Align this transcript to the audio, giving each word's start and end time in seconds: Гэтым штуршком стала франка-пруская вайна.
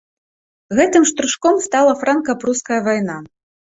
Гэтым 0.79 1.03
штуршком 1.11 1.55
стала 1.67 1.93
франка-пруская 2.03 2.81
вайна. 2.89 3.17